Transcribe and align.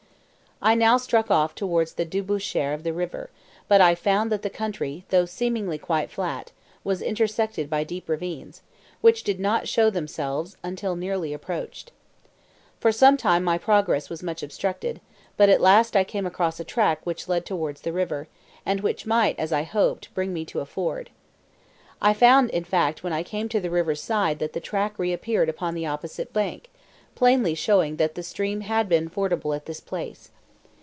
I 0.63 0.75
now 0.75 0.97
struck 0.97 1.31
off 1.31 1.55
towards 1.55 1.93
the 1.93 2.05
débouchure 2.05 2.75
of 2.75 2.83
the 2.83 2.93
river; 2.93 3.31
but 3.67 3.81
I 3.81 3.95
found 3.95 4.31
that 4.31 4.43
the 4.43 4.49
country, 4.51 5.05
though 5.09 5.25
seemingly 5.25 5.79
quite 5.79 6.11
flat, 6.11 6.51
was 6.83 7.01
intersected 7.01 7.67
by 7.67 7.83
deep 7.83 8.07
ravines, 8.07 8.61
which 9.01 9.23
did 9.23 9.39
not 9.39 9.67
show 9.67 9.89
themselves 9.89 10.55
until 10.61 10.95
nearly 10.95 11.33
approached. 11.33 11.91
For 12.79 12.91
some 12.91 13.17
time 13.17 13.43
my 13.43 13.57
progress 13.57 14.07
was 14.07 14.21
much 14.21 14.43
obstructed; 14.43 15.01
but 15.35 15.49
at 15.49 15.61
last 15.61 15.95
I 15.95 16.03
came 16.03 16.27
across 16.27 16.59
a 16.59 16.63
track 16.63 17.03
which 17.07 17.27
led 17.27 17.43
towards 17.43 17.81
the 17.81 17.91
river, 17.91 18.27
and 18.63 18.81
which 18.81 19.07
might, 19.07 19.39
as 19.39 19.51
I 19.51 19.63
hoped, 19.63 20.13
bring 20.13 20.31
me 20.31 20.45
to 20.45 20.59
a 20.59 20.65
ford. 20.67 21.09
I 22.03 22.13
found, 22.13 22.51
in 22.51 22.65
fact, 22.65 23.01
when 23.03 23.13
I 23.13 23.23
came 23.23 23.49
to 23.49 23.59
the 23.59 23.71
river's 23.71 24.03
side 24.03 24.37
that 24.37 24.53
the 24.53 24.61
track 24.61 24.99
reappeared 24.99 25.49
upon 25.49 25.73
the 25.73 25.87
opposite 25.87 26.31
bank, 26.31 26.69
plainly 27.15 27.55
showing 27.55 27.95
that 27.95 28.13
the 28.13 28.21
stream 28.21 28.61
had 28.61 28.87
been 28.87 29.09
fordable 29.09 29.55
at 29.55 29.65
this 29.65 29.79
place. 29.79 30.29